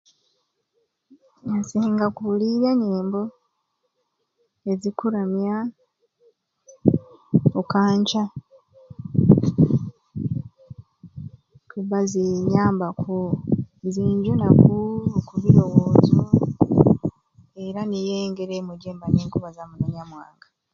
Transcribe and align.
Nsinga 1.57 2.05
kuulirya 2.15 2.71
nyembo 2.83 3.21
ezikuramya 4.71 5.55
Okanca 7.59 8.23
kuba 11.71 11.99
zinyambaku 12.11 13.17
zinjunaku 13.93 14.77
okubirowoozo 15.19 16.21
era 17.65 17.81
niyo 17.85 18.15
ngeri 18.29 18.53
emwei 18.59 18.79
jemba 18.81 19.05
ninkubazamu 19.09 19.73
nonyamwanga. 19.77 20.47